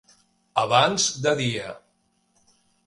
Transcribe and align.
Abans 0.61 1.05
de 1.27 1.37
dia. 1.45 1.69